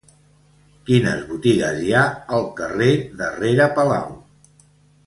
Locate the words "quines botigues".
0.87-1.83